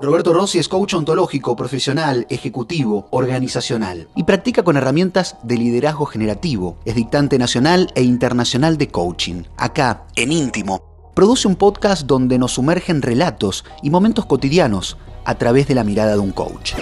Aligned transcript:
Roberto 0.00 0.32
Rossi 0.32 0.60
es 0.60 0.68
coach 0.68 0.94
ontológico, 0.94 1.56
profesional, 1.56 2.24
ejecutivo, 2.30 3.08
organizacional 3.10 4.08
y 4.14 4.22
practica 4.22 4.62
con 4.62 4.76
herramientas 4.76 5.36
de 5.42 5.56
liderazgo 5.56 6.06
generativo. 6.06 6.78
Es 6.84 6.94
dictante 6.94 7.36
nacional 7.36 7.90
e 7.96 8.02
internacional 8.02 8.78
de 8.78 8.88
coaching. 8.88 9.42
Acá, 9.56 10.06
en 10.14 10.30
íntimo, 10.30 11.10
produce 11.16 11.48
un 11.48 11.56
podcast 11.56 12.06
donde 12.06 12.38
nos 12.38 12.52
sumergen 12.52 13.02
relatos 13.02 13.64
y 13.82 13.90
momentos 13.90 14.24
cotidianos 14.26 14.96
a 15.24 15.34
través 15.34 15.66
de 15.66 15.74
la 15.74 15.82
mirada 15.82 16.12
de 16.12 16.20
un 16.20 16.30
coach. 16.30 16.74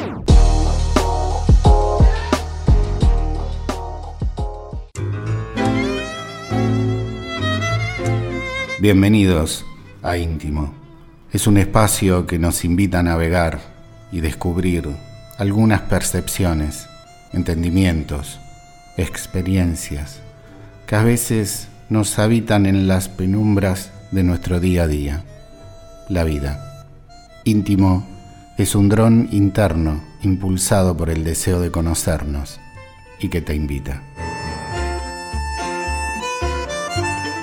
Bienvenidos 8.79 9.65
a 10.03 10.19
Íntimo. 10.19 10.86
Es 11.37 11.47
un 11.47 11.59
espacio 11.59 12.27
que 12.27 12.39
nos 12.39 12.65
invita 12.65 13.01
a 13.01 13.03
navegar 13.03 13.61
y 14.11 14.21
descubrir 14.21 14.89
algunas 15.37 15.83
percepciones, 15.83 16.87
entendimientos, 17.35 18.41
experiencias 18.97 20.21
que 20.87 20.97
a 20.97 21.03
veces 21.03 21.69
nos 21.91 22.19
habitan 22.19 22.65
en 22.65 22.89
las 22.89 23.11
penumbras 23.11 23.91
de 24.13 24.23
nuestro 24.23 24.61
día 24.61 24.85
a 24.85 24.87
día, 24.87 25.25
la 26.09 26.25
vida. 26.25 26.87
Íntimo 27.45 28.07
es 28.57 28.75
un 28.75 28.89
dron 28.89 29.29
interno 29.31 30.03
impulsado 30.23 30.97
por 30.97 31.11
el 31.11 31.23
deseo 31.23 31.61
de 31.61 31.71
conocernos 31.71 32.59
y 33.21 33.29
que 33.29 33.43
te 33.43 33.55
invita. 33.55 34.03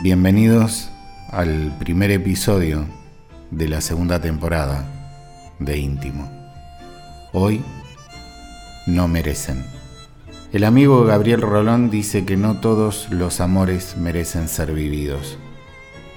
Bienvenidos 0.02 0.90
al 1.30 1.78
primer 1.78 2.10
episodio 2.10 3.03
de 3.56 3.68
la 3.68 3.82
segunda 3.82 4.20
temporada 4.20 4.86
de 5.60 5.78
Íntimo. 5.78 6.30
Hoy 7.34 7.64
no 8.88 9.08
merecen. 9.08 9.64
El 10.52 10.64
amigo 10.64 11.04
Gabriel 11.04 11.42
Rolón 11.42 11.90
dice 11.90 12.26
que 12.26 12.36
no 12.36 12.60
todos 12.60 13.10
los 13.12 13.42
amores 13.42 13.96
merecen 13.98 14.48
ser 14.48 14.74
vividos. 14.74 15.38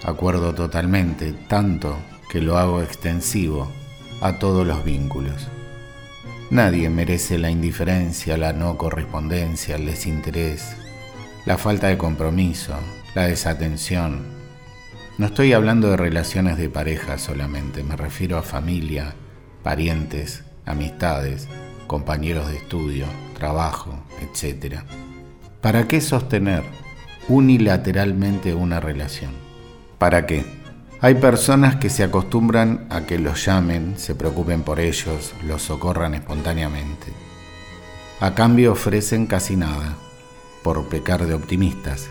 Acuerdo 0.05 0.55
totalmente, 0.55 1.33
tanto 1.49 1.97
que 2.31 2.41
lo 2.41 2.57
hago 2.57 2.83
extensivo 2.83 3.71
a 4.21 4.39
todos 4.39 4.67
los 4.67 4.83
vínculos. 4.85 5.49
Nadie 6.51 6.89
merece 6.91 7.39
la 7.39 7.51
indiferencia, 7.51 8.37
la 8.37 8.53
no 8.53 8.79
correspondencia, 8.79 9.77
el 9.77 9.87
desinterés, 9.87 10.77
la 11.45 11.59
falta 11.59 11.89
de 11.89 11.99
compromiso, 11.99 12.75
la 13.15 13.27
desatención, 13.27 14.36
no 15.19 15.27
estoy 15.27 15.55
hablando 15.55 15.91
de 15.91 15.97
relaciones 15.97 16.59
de 16.59 16.69
pareja 16.69 17.17
solamente, 17.17 17.83
me 17.83 17.97
refiero 17.97 18.37
a 18.37 18.43
familia, 18.43 19.15
parientes, 19.63 20.45
amistades, 20.67 21.49
compañeros 21.87 22.49
de 22.49 22.57
estudio, 22.57 23.07
trabajo, 23.35 23.99
etc. 24.21 24.81
¿Para 25.63 25.89
qué 25.89 26.03
sostener 26.03 26.65
unilateralmente 27.29 28.55
una 28.55 28.79
relación? 28.79 29.31
¿Para 29.99 30.27
qué? 30.27 30.45
Hay 31.01 31.15
personas 31.15 31.77
que 31.77 31.89
se 31.89 32.03
acostumbran 32.03 32.87
a 32.91 33.03
que 33.03 33.19
los 33.19 33.45
llamen, 33.45 33.95
se 33.97 34.15
preocupen 34.15 34.63
por 34.63 34.81
ellos, 34.81 35.33
los 35.47 35.63
socorran 35.63 36.15
espontáneamente. 36.15 37.13
A 38.21 38.35
cambio 38.35 38.73
ofrecen 38.73 39.27
casi 39.27 39.57
nada, 39.57 39.97
por 40.63 40.89
pecar 40.89 41.27
de 41.27 41.35
optimistas, 41.35 42.09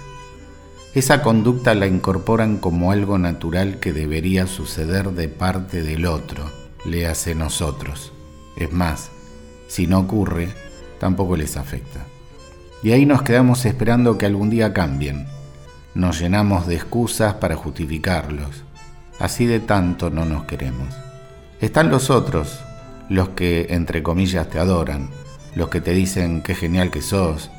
esa 0.95 1.21
conducta 1.21 1.75
la 1.75 1.87
incorporan 1.87 2.57
como 2.57 2.93
algo 2.93 3.17
natural 3.17 3.81
que 3.81 3.91
debería 3.91 4.47
suceder 4.47 5.11
de 5.11 5.27
parte 5.27 5.83
del 5.83 6.05
otro, 6.05 6.49
le 6.85 7.05
hace 7.05 7.35
nosotros. 7.35 8.13
Es 8.55 8.71
más, 8.71 9.11
si 9.67 9.87
no 9.87 9.99
ocurre, 9.99 10.47
tampoco 10.97 11.35
les 11.35 11.57
afecta. 11.57 12.05
Y 12.81 12.91
ahí 12.91 13.05
nos 13.05 13.23
quedamos 13.23 13.65
esperando 13.65 14.17
que 14.17 14.25
algún 14.25 14.49
día 14.49 14.71
cambien. 14.71 15.27
Nos 15.95 16.21
llenamos 16.21 16.65
de 16.65 16.75
excusas 16.75 17.33
para 17.35 17.57
justificarlos. 17.57 18.63
Así 19.19 19.45
de 19.45 19.59
tanto 19.59 20.09
no 20.09 20.23
nos 20.23 20.45
queremos. 20.45 20.95
Están 21.59 21.89
los 21.89 22.09
otros, 22.09 22.59
los 23.09 23.29
que 23.29 23.67
entre 23.71 24.01
comillas 24.01 24.49
te 24.49 24.59
adoran, 24.59 25.09
los 25.55 25.67
que 25.67 25.81
te 25.81 25.91
dicen 25.91 26.41
qué 26.41 26.55
genial 26.55 26.89
que 26.89 27.01
sos, 27.01 27.51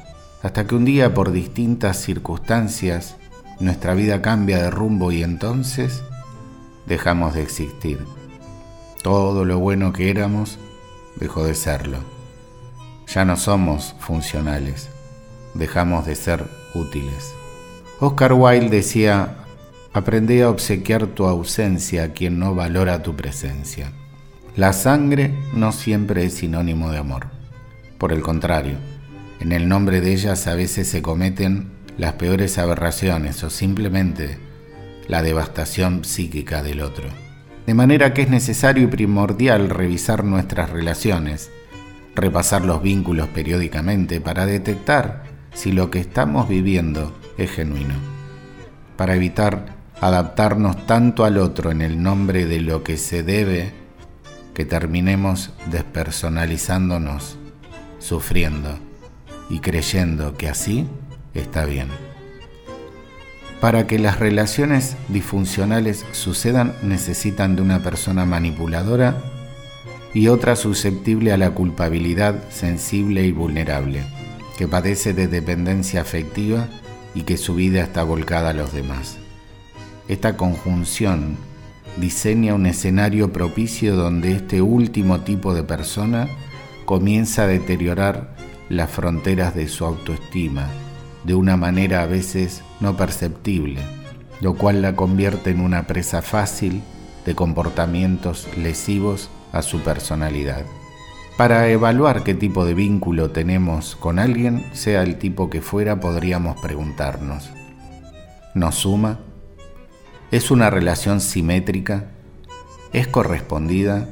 hasta 0.43 0.67
que 0.67 0.75
un 0.75 0.87
día 0.87 1.13
por 1.13 1.33
distintas 1.33 2.01
circunstancias 2.01 3.17
nuestra 3.59 3.95
vida 3.95 4.23
cambia 4.23 4.63
de 4.63 4.71
rumbo 4.71 5.13
y 5.13 5.23
entonces 5.23 6.03
dejamos 6.87 7.35
de 7.35 7.43
existir. 7.43 8.05
Todo 9.03 9.45
lo 9.45 9.59
bueno 9.59 9.93
que 9.93 10.11
éramos 10.11 10.59
dejó 11.17 11.45
de 11.45 11.55
serlo. 11.55 11.99
Ya 13.07 13.25
no 13.25 13.37
somos 13.37 13.95
funcionales, 14.01 14.89
dejamos 15.55 16.07
de 16.07 16.17
ser 16.17 16.45
útiles. 16.75 17.33
Oscar 18.01 18.33
Wilde 18.35 18.69
decía, 18.69 19.37
aprende 19.93 20.43
a 20.43 20.51
obsequiar 20.51 21.07
tu 21.07 21.27
ausencia 21.27 22.05
a 22.05 22.09
quien 22.13 22.39
no 22.39 22.55
valora 22.55 23.03
tu 23.03 23.17
presencia. 23.17 23.93
La 24.57 24.73
sangre 24.73 25.35
no 25.55 25.73
siempre 25.73 26.25
es 26.25 26.35
sinónimo 26.35 26.91
de 26.91 26.99
amor. 26.99 27.29
Por 27.99 28.13
el 28.13 28.23
contrario, 28.23 28.77
en 29.41 29.53
el 29.53 29.69
nombre 29.69 30.01
de 30.01 30.13
ellas 30.13 30.47
a 30.47 30.55
veces 30.55 30.89
se 30.89 31.01
cometen 31.01 31.76
las 31.99 32.15
peores 32.15 32.59
aberraciones 32.59 33.43
o 33.43 33.51
simplemente 33.51 34.39
la 35.09 35.23
devastación 35.23 36.05
psíquica 36.05 36.63
del 36.63 36.81
otro. 36.81 37.09
De 37.67 37.75
manera 37.75 38.15
que 38.15 38.23
es 38.23 38.31
necesario 38.31 38.85
y 38.85 38.87
primordial 38.87 39.71
revisar 39.71 40.25
nuestras 40.25 40.71
relaciones, 40.71 41.51
repasar 42.15 42.65
los 42.65 42.83
vínculos 42.83 43.29
periódicamente 43.29 44.21
para 44.21 44.47
detectar 44.47 45.25
si 45.53 45.73
lo 45.73 45.91
que 45.91 46.01
estamos 46.01 46.49
viviendo 46.49 47.17
es 47.39 47.51
genuino, 47.51 47.95
para 48.97 49.17
evitar 49.17 49.75
adaptarnos 50.01 50.87
tanto 50.87 51.25
al 51.25 51.39
otro 51.39 51.71
en 51.71 51.81
el 51.83 52.03
nombre 52.03 52.47
de 52.47 52.61
lo 52.61 52.83
que 52.83 52.97
se 52.99 53.23
debe 53.23 53.73
que 54.55 54.65
terminemos 54.65 55.53
despersonalizándonos, 55.71 57.37
sufriendo 57.99 58.79
y 59.51 59.61
creyendo 59.61 60.37
que 60.37 60.49
así 60.49 60.87
está 61.41 61.65
bien. 61.65 61.89
Para 63.61 63.87
que 63.87 63.99
las 63.99 64.19
relaciones 64.19 64.97
disfuncionales 65.09 66.05
sucedan 66.13 66.75
necesitan 66.83 67.57
de 67.57 67.63
una 67.63 67.83
persona 67.83 68.25
manipuladora 68.25 69.17
y 70.13 70.29
otra 70.29 70.57
susceptible 70.57 71.33
a 71.33 71.37
la 71.37 71.51
culpabilidad, 71.51 72.49
sensible 72.51 73.27
y 73.27 73.33
vulnerable, 73.33 74.03
que 74.57 74.69
padece 74.69 75.15
de 75.15 75.29
dependencia 75.29 76.01
afectiva 76.01 76.69
y 77.15 77.23
que 77.23 77.37
su 77.37 77.55
vida 77.55 77.83
está 77.83 78.03
volcada 78.03 78.51
a 78.51 78.55
los 78.55 78.73
demás. 78.73 79.19
Esta 80.09 80.37
conjunción 80.37 81.37
diseña 81.97 82.55
un 82.55 82.67
escenario 82.67 83.33
propicio 83.33 83.97
donde 83.97 84.33
este 84.33 84.63
último 84.63 85.21
tipo 85.21 85.55
de 85.55 85.63
persona 85.63 86.29
comienza 86.85 87.43
a 87.43 87.47
deteriorar 87.47 88.37
las 88.69 88.91
fronteras 88.91 89.55
de 89.55 89.69
su 89.69 89.85
autoestima, 89.85 90.69
de 91.27 91.35
una 91.35 91.57
manera 91.57 92.03
a 92.03 92.07
veces 92.07 92.63
no 92.81 92.97
perceptible, 92.97 93.81
lo 94.41 94.55
cual 94.55 94.81
la 94.81 94.95
convierte 94.95 95.51
en 95.51 95.61
una 95.61 95.89
presa 95.89 96.23
fácil 96.23 96.83
de 97.25 97.35
comportamientos 97.35 98.47
lesivos 98.57 99.29
a 99.53 99.63
su 99.63 99.81
personalidad. 99.81 100.65
Para 101.37 101.69
evaluar 101.69 102.23
qué 102.23 102.35
tipo 102.35 102.65
de 102.65 102.75
vínculo 102.75 103.31
tenemos 103.31 103.97
con 103.97 104.21
alguien, 104.21 104.65
sea 104.73 105.03
el 105.03 105.19
tipo 105.19 105.51
que 105.51 105.61
fuera, 105.61 105.99
podríamos 105.99 106.61
preguntarnos, 106.61 107.51
¿nos 108.55 108.77
suma? 108.77 109.19
¿Es 110.31 110.51
una 110.51 110.71
relación 110.71 111.21
simétrica? 111.21 112.05
¿Es 112.93 113.09
correspondida? 113.09 114.09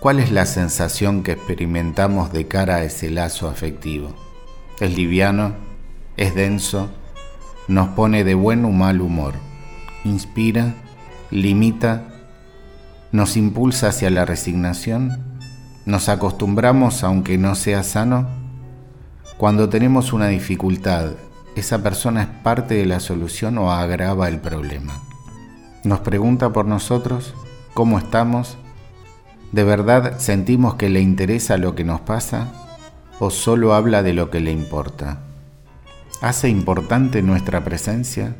¿Cuál 0.00 0.18
es 0.18 0.32
la 0.32 0.46
sensación 0.46 1.22
que 1.22 1.32
experimentamos 1.32 2.32
de 2.32 2.46
cara 2.46 2.76
a 2.76 2.84
ese 2.84 3.08
lazo 3.08 3.48
afectivo? 3.48 4.14
¿Es 4.80 4.94
liviano? 4.94 5.73
Es 6.16 6.34
denso, 6.34 6.88
nos 7.68 7.88
pone 7.88 8.24
de 8.24 8.34
buen 8.34 8.64
o 8.64 8.70
mal 8.70 9.00
humor, 9.00 9.34
inspira, 10.04 10.74
limita, 11.30 12.04
nos 13.10 13.36
impulsa 13.36 13.88
hacia 13.88 14.10
la 14.10 14.24
resignación, 14.24 15.24
nos 15.86 16.08
acostumbramos 16.08 17.04
aunque 17.04 17.38
no 17.38 17.54
sea 17.54 17.82
sano. 17.82 18.26
Cuando 19.36 19.68
tenemos 19.68 20.12
una 20.12 20.28
dificultad, 20.28 21.12
esa 21.56 21.82
persona 21.82 22.22
es 22.22 22.28
parte 22.42 22.74
de 22.74 22.86
la 22.86 23.00
solución 23.00 23.58
o 23.58 23.72
agrava 23.72 24.28
el 24.28 24.40
problema. 24.40 24.94
Nos 25.84 26.00
pregunta 26.00 26.52
por 26.52 26.66
nosotros, 26.66 27.34
¿cómo 27.74 27.98
estamos? 27.98 28.56
¿De 29.52 29.64
verdad 29.64 30.18
sentimos 30.18 30.74
que 30.74 30.88
le 30.88 31.00
interesa 31.00 31.56
lo 31.56 31.74
que 31.74 31.84
nos 31.84 32.00
pasa? 32.00 32.52
¿O 33.20 33.30
solo 33.30 33.74
habla 33.74 34.02
de 34.02 34.14
lo 34.14 34.30
que 34.30 34.40
le 34.40 34.50
importa? 34.50 35.18
Hace 36.20 36.48
importante 36.48 37.22
nuestra 37.22 37.64
presencia, 37.64 38.36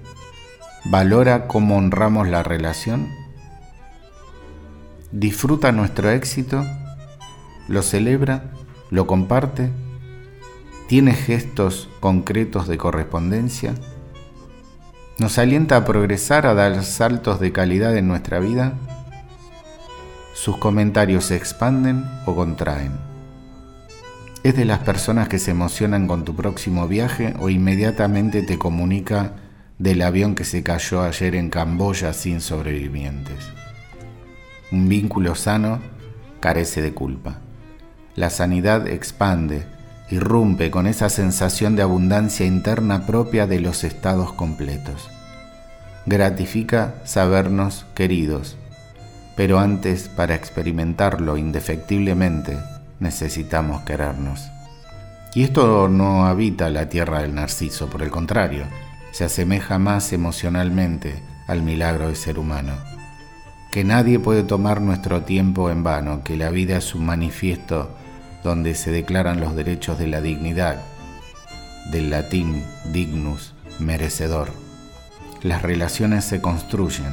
valora 0.85 1.47
cómo 1.47 1.77
honramos 1.77 2.29
la 2.29 2.43
relación. 2.43 3.09
disfruta 5.13 5.71
nuestro 5.71 6.11
éxito, 6.11 6.65
lo 7.69 7.83
celebra, 7.83 8.51
lo 8.91 9.07
comparte, 9.07 9.71
tiene 10.89 11.15
gestos 11.15 11.89
concretos 12.01 12.67
de 12.67 12.79
correspondencia, 12.79 13.75
nos 15.19 15.39
alienta 15.39 15.77
a 15.77 15.85
progresar, 15.85 16.47
a 16.47 16.55
dar 16.55 16.83
saltos 16.83 17.39
de 17.39 17.53
calidad 17.53 17.97
en 17.97 18.09
nuestra 18.09 18.41
vida, 18.41 18.75
sus 20.35 20.57
comentarios 20.57 21.27
se 21.27 21.37
expanden 21.37 22.05
o 22.27 22.35
contraen. 22.35 23.14
Es 24.45 24.55
de 24.55 24.67
las 24.67 24.81
personas 24.81 25.27
que 25.29 25.39
se 25.39 25.53
emocionan 25.53 26.07
con 26.07 26.27
tu 26.27 26.37
próximo 26.37 26.87
viaje 26.87 27.33
o 27.41 27.49
inmediatamente 27.49 28.43
te 28.43 28.59
comunica 28.59 29.37
del 29.79 30.03
avión 30.03 30.35
que 30.35 30.45
se 30.45 30.63
cayó 30.63 31.03
ayer 31.03 31.35
en 31.35 31.49
Camboya 31.49 32.13
sin 32.13 32.43
sobrevivientes. 32.43 33.49
Un 34.71 34.91
vínculo 34.91 35.35
sano 35.35 35.79
carece 36.41 36.83
de 36.83 36.93
culpa. 36.93 37.39
La 38.17 38.29
sanidad 38.29 38.87
expande, 38.87 39.65
irrumpe 40.11 40.71
con 40.71 40.87
esa 40.87 41.09
sensación 41.09 41.75
de 41.75 41.81
abundancia 41.81 42.45
interna 42.45 43.07
propia 43.07 43.47
de 43.47 43.61
los 43.61 43.83
estados 43.83 44.35
completos. 44.35 45.09
Gratifica 46.05 46.97
sabernos 47.05 47.87
queridos, 47.95 48.59
pero 49.37 49.59
antes 49.59 50.11
para 50.11 50.35
experimentarlo 50.35 51.39
indefectiblemente 51.39 52.59
necesitamos 53.01 53.83
querernos. 53.83 54.51
Y 55.35 55.43
esto 55.43 55.89
no 55.89 56.27
habita 56.27 56.71
la 56.71 56.89
tierra 56.89 57.23
del 57.23 57.35
narciso, 57.35 57.89
por 57.89 58.03
el 58.03 58.11
contrario, 58.11 58.65
se 59.11 59.25
asemeja 59.25 59.79
más 59.79 60.13
emocionalmente 60.13 61.23
al 61.49 61.63
milagro 61.63 62.07
del 62.07 62.17
ser 62.17 62.39
humano. 62.39 62.73
Que 63.73 63.85
nadie 63.85 64.21
puede 64.21 64.45
tomar 64.45 64.81
nuestro 64.81 65.23
tiempo 65.23 65.71
en 65.71 65.83
vano, 65.83 66.23
que 66.23 66.37
la 66.37 66.51
vida 66.51 66.77
es 66.77 66.95
un 66.95 67.07
manifiesto 67.07 67.91
donde 68.45 68.75
se 68.75 68.93
declaran 68.93 69.41
los 69.41 69.57
derechos 69.57 69.99
de 69.99 70.07
la 70.07 70.21
dignidad, 70.21 70.81
del 71.91 72.11
latín 72.11 72.65
dignus, 72.93 73.55
merecedor. 73.79 74.53
Las 75.43 75.63
relaciones 75.63 76.25
se 76.25 76.41
construyen, 76.41 77.13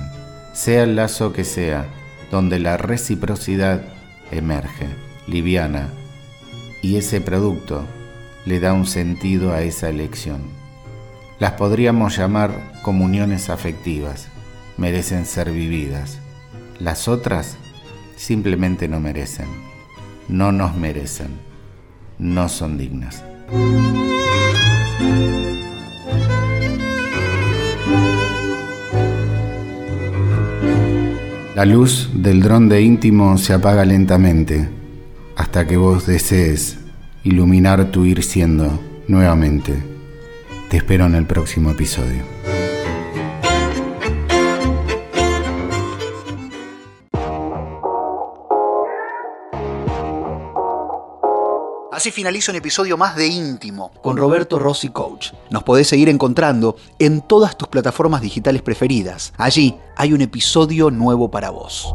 sea 0.54 0.84
el 0.84 0.95
lazo 0.95 1.34
que 1.34 1.44
sea, 1.44 1.86
donde 2.30 2.60
la 2.60 2.77
reciprocidad 2.77 3.81
emerge, 4.31 4.88
liviana, 5.28 5.90
y 6.82 6.98
ese 6.98 7.22
producto 7.22 7.86
le 8.46 8.60
da 8.60 8.74
un 8.74 8.86
sentido 8.86 9.54
a 9.54 9.62
esa 9.62 9.90
elección. 9.90 10.42
Las 11.40 11.54
podríamos 11.54 12.18
llamar 12.18 12.52
comuniones 12.82 13.50
afectivas, 13.50 14.28
merecen 14.78 15.26
ser 15.26 15.52
vividas. 15.52 16.20
Las 16.80 17.08
otras 17.08 17.58
simplemente 18.16 18.88
no 18.88 19.00
merecen 19.00 19.72
no 20.32 20.54
nos 20.54 20.76
merecen, 20.78 21.28
no 22.18 22.48
son 22.48 22.78
dignas. 22.78 23.24
La 31.56 31.66
luz 31.66 32.10
del 32.14 32.42
dron 32.42 32.70
de 32.70 32.82
íntimo 32.82 33.38
se 33.38 33.54
apaga 33.54 33.84
lentamente 33.84 34.70
hasta 35.51 35.68
que 35.68 35.75
vos 35.75 36.06
desees 36.06 36.77
iluminar 37.25 37.92
tu 37.92 38.06
ir 38.06 38.24
siendo 38.24 38.80
nuevamente. 39.09 39.74
Te 40.69 40.77
espero 40.77 41.07
en 41.07 41.15
el 41.15 41.25
próximo 41.25 41.71
episodio. 41.71 42.24
Así 51.92 52.12
finaliza 52.12 52.53
un 52.53 52.56
episodio 52.56 52.95
más 52.95 53.18
de 53.18 53.27
Íntimo 53.27 53.92
con 54.01 54.15
Roberto 54.15 54.57
Rossi 54.57 54.88
Coach. 54.88 55.33
Nos 55.50 55.63
podés 55.63 55.88
seguir 55.88 56.07
encontrando 56.07 56.77
en 56.98 57.19
todas 57.19 57.57
tus 57.57 57.68
plataformas 57.68 58.21
digitales 58.21 58.62
preferidas. 58.62 59.33
Allí 59.36 59.75
hay 59.98 60.13
un 60.13 60.21
episodio 60.21 60.92
nuevo 60.92 61.30
para 61.30 61.50
vos. 61.50 61.94